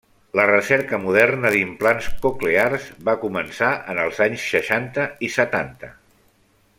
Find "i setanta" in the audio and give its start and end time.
5.29-5.93